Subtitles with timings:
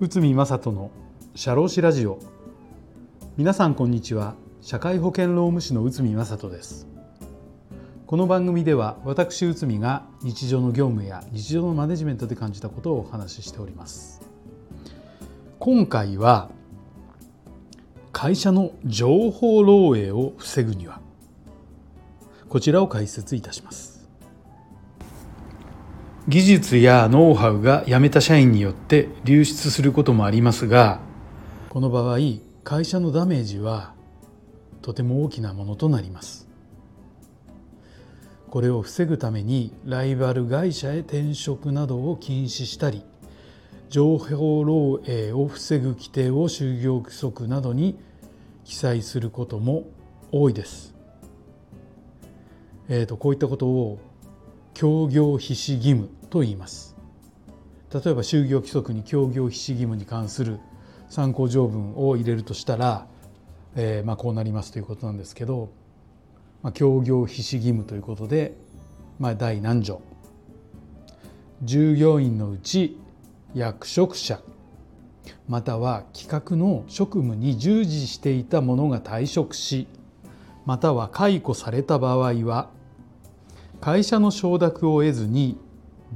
[0.00, 0.90] 内海正人の
[1.34, 2.18] 社労士ラジオ。
[3.36, 4.36] 皆さんこんにちは。
[4.62, 6.86] 社会保険労務士の内海正人です。
[8.06, 14.22] この番組では私内海が日常の業務や日常のマネジメントで感じたことをお話ししております。
[15.58, 16.50] 今回は
[18.12, 21.00] 会社の情報漏洩を防ぐには
[22.48, 23.91] こちらを解説いたします。
[26.28, 31.00] 技術やノウハウが辞めた社員によって流出することもありますが
[31.68, 32.18] この場合
[32.62, 33.94] 会社のダメージは
[34.82, 36.48] とても大きなものとなります
[38.50, 43.04] これを防ぐためにライバル会社へ転職などを禁止したり
[43.88, 47.98] 情報漏洩を防ぐ規定を就業規則などに
[48.64, 49.84] 記載することも
[50.30, 50.94] 多いです。
[52.88, 53.98] えーと、こういったことを
[54.74, 56.96] 協業必至義務と言います。
[57.92, 60.58] 例えば就業規則に協業必至義務に関する
[61.10, 63.06] 参考条文を入れるとしたら、
[63.76, 65.70] えー、まあこうなりますということなんですけど、
[66.62, 68.56] まあ、協業必至義務ということで、
[69.18, 70.00] まあ、第何条。
[71.62, 72.98] 従業員のうち
[73.54, 74.40] 役職者
[75.46, 79.86] または企画の職務に従事していた者が退職し
[80.64, 82.70] または解雇された場合は
[83.82, 85.58] 会社の承諾を得ずに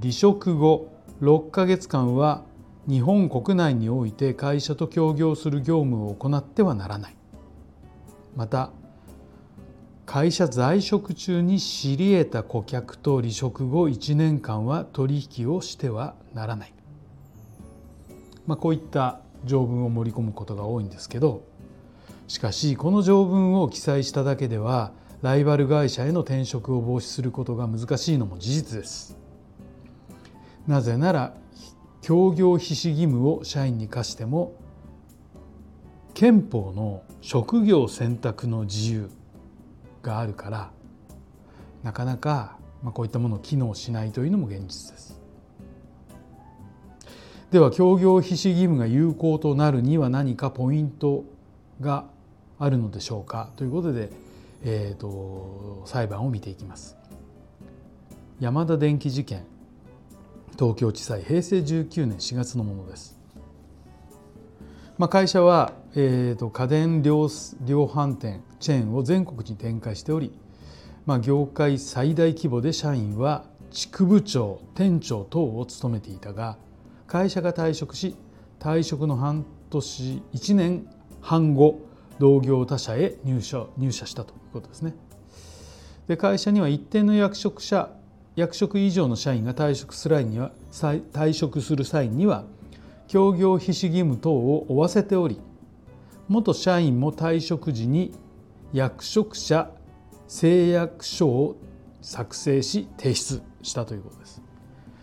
[0.00, 2.44] 離職後6ヶ月間は
[2.88, 7.16] 日本国内において会社と協業する業務を行ってはならない。
[8.36, 8.70] また
[10.04, 16.72] 会社在職中に知り得た顧客と離職後1年間は取引をしてはならない、
[18.46, 21.42] まあ、こういった条文を盛り込むことが多いんですけど
[22.28, 29.16] しかしこの条文を記載しただけではライバル会社への転職を防止することが難しいのも事実です
[30.66, 31.34] なぜなら
[32.02, 34.54] 協業必至義務を社員に課しても
[36.14, 39.10] 憲法の職業選択の自由
[40.02, 40.70] があるから
[41.82, 42.58] なかなか
[42.94, 45.20] こういったものを機能しないというのも現実です。
[47.50, 51.24] では協業必至義務が有効となるには何かポイント
[51.80, 52.04] が
[52.58, 53.50] あるのでしょうか？
[53.56, 54.10] ということで
[54.64, 56.96] えーと、裁判を見ていきます。
[58.40, 59.44] 山田電機事件
[60.58, 63.18] 東京地裁平成19年4月のものです。
[64.98, 67.28] まあ、会社は、えーと、家電量
[67.62, 70.32] 量販店チェーンを全国に展開しており、
[71.04, 76.56] まあ、業界最大規模で社員は地区部長店長等を務めていたが
[77.06, 78.16] 会社が退職し
[78.58, 80.88] 退職の半年1年
[81.20, 81.80] 半後
[82.18, 84.94] 同業他社へ入社入社したとことですね。
[86.08, 87.90] で会社には一定の役職者
[88.36, 92.44] 役職以上の社員が退職する際には退職する際には
[93.08, 95.40] 協業必至義務等を負わせており
[96.28, 98.12] 元社員も退職時に
[98.72, 99.70] 役職者
[100.28, 101.56] 誓約書を
[102.02, 104.42] 作成し提出したということです。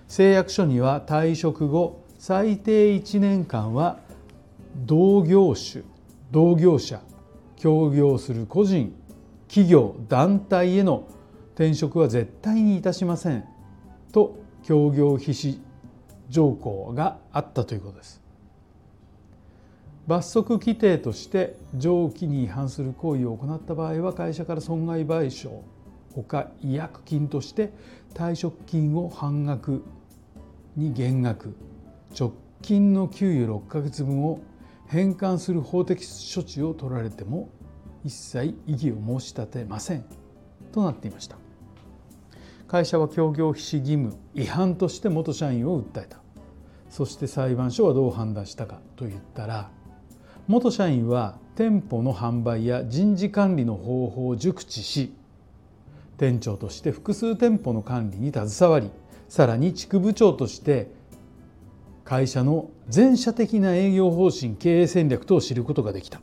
[0.07, 3.99] 誓約書には退職後最低1年間は
[4.75, 5.83] 同業種
[6.31, 7.01] 同業者
[7.57, 8.93] 協業する個人
[9.53, 11.07] 企業団体への
[11.53, 13.43] 転職は絶対にいたしません
[14.11, 15.61] と協業必至
[16.27, 18.19] 条項があったということです。
[20.07, 25.61] 罰則規定として上記に違反する行為を行った場合は会社から損害賠償
[26.15, 27.71] ほか違約金として
[28.15, 29.83] 退職金を半額
[30.75, 31.55] に減額
[32.19, 32.33] 直
[32.63, 34.39] 近の給与6か月分を
[34.87, 37.49] 返還する法的処置を取られても
[38.03, 40.05] 一切異議を申し立てません
[40.71, 41.37] となっていました。
[42.67, 46.23] 会社は協業必至義務違反として元社員を訴えた。
[46.93, 49.71] そして裁判所はどう判断したかといったら
[50.47, 55.11] 元社員は店舗の販売や人事管理の方法を熟知し
[56.19, 58.91] 店長として複数店舗の管理に携わり
[59.27, 60.91] さらに地区部長として
[62.05, 66.21] 会社の全社的な営業方針経営戦略等を知ることができた。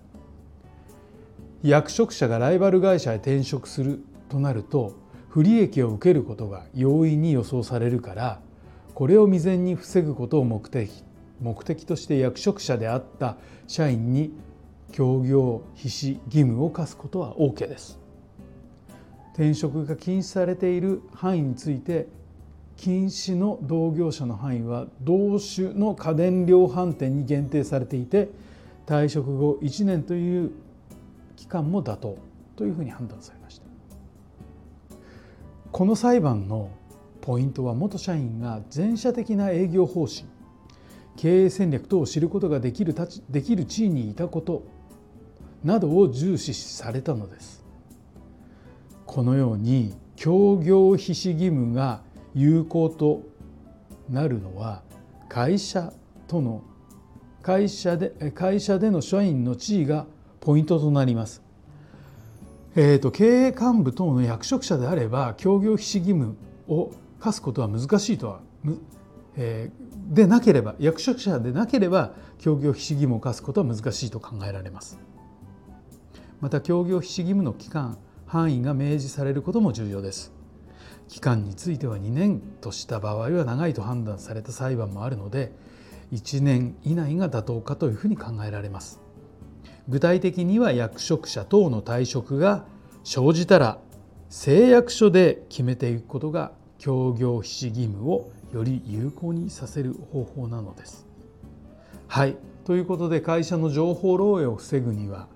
[1.63, 4.95] 役職者がライバル会社へ転職するとなると
[5.29, 8.41] 不利益を受けることが容易に予想されるから
[8.95, 11.05] これを未然に防ぐことを目的
[11.41, 13.37] 目的として役職者であった
[13.67, 14.33] 社員に
[14.93, 17.99] 協業必至義務を課すことは OK です。
[19.35, 22.09] 転職が禁止されている範囲について
[22.77, 28.29] 禁止の同業者の範囲は同種の家電量販店に限定されていて
[28.87, 30.51] 退職後1年という
[31.41, 32.19] 期間も妥当
[32.55, 33.65] というふうに判断されました。
[35.73, 36.69] この裁判の
[37.23, 40.27] ポイントは元社員が全社的な営業方針
[41.17, 42.95] 経営戦略等を知ることができる
[43.31, 44.65] できる地位にいたこと
[45.65, 47.65] などを重視されたのです。
[49.07, 52.03] このように協業必至義務が
[52.35, 53.23] 有効と
[54.11, 54.83] なるのは
[55.31, 55.91] 会社
[56.29, 56.63] との
[57.43, 60.07] 会社で会社での社員の地位が
[60.41, 61.43] ポイントとなります。
[62.77, 66.37] えーと、経営幹部等の役職者であれば協業必至義務
[66.69, 68.41] を課すことは難しいとは、
[69.37, 74.99] えー、でなければ役職者でなければ協業必至義務を課すことは難しいと考えられます。
[76.41, 80.33] また協業必至義務の期間範囲が明示されることも重要です。
[81.09, 85.53] 期間については2年とした場合は長いと判断された裁判もあるので
[86.13, 89.01] 1年以内が妥当かというふうに考えられます。
[89.91, 92.65] 具体的には役職者等の退職が
[93.05, 93.79] 生じたら
[94.31, 101.07] 誓約書で決めていくことが協業必至義務をより有効にさせる方法なのです。
[102.09, 105.29] はいということで会社の情報漏洩を防ぐには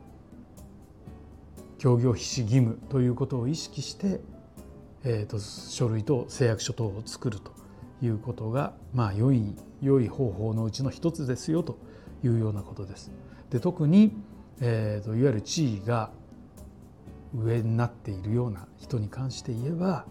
[1.78, 4.20] 協業必至義務ということを意識して
[5.04, 7.52] えーと、書類と誓約書等を作ると
[8.02, 11.78] いうことが、まあ、良い良い方法のうちの一つですよと
[12.24, 13.12] いうようなことです。
[13.50, 14.16] で特に、
[14.60, 16.10] えーと、いわゆる地位が
[17.34, 20.06] 上になっているような人に関して言えば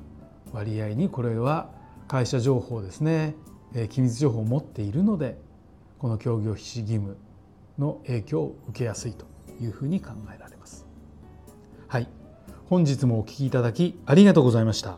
[0.51, 1.69] 割合にこれは
[2.07, 3.35] 会社情報ですね、
[3.73, 5.37] えー、機密情報を持っているので
[5.97, 7.17] この協業必至義務
[7.77, 9.25] の影響を受けやすいと
[9.61, 10.85] いうふうに考えられます。
[11.87, 12.07] はい
[12.69, 14.97] 本日もお聴きいただきありがとうございました。